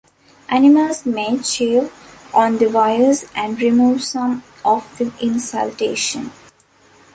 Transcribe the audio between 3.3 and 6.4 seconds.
and remove some of the insulation.